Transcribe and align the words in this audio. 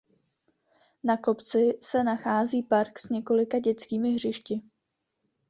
Na 1.03 1.17
kopci 1.17 1.77
se 1.81 2.03
nachází 2.03 2.63
park 2.63 2.99
s 2.99 3.09
několika 3.09 3.59
dětskými 3.59 4.13
hřišti. 4.13 4.61